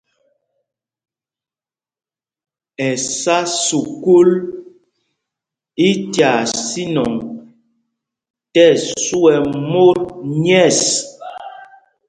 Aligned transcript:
Ɛsá 2.89 3.37
sukûl 3.65 4.29
í 5.87 5.89
tyaa 6.13 6.41
sínɔŋ 6.65 7.11
tí 8.51 8.61
ɛsu 8.71 9.19
ɛ́ 9.35 9.39
mot 9.71 9.99
nyɛ̂ɛs. 10.43 10.79